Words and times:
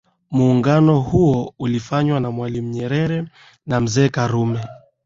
Muungano 0.31 0.99
huo 1.01 1.53
ulifanywa 1.59 2.19
na 2.19 2.31
mwalimu 2.31 2.69
nyerere 2.69 3.27
na 3.65 3.79
mzee 3.79 4.09
karume 4.09 4.61